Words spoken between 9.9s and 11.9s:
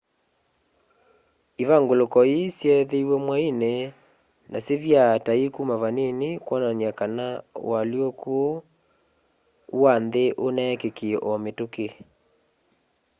nthi uneekikie o mitũki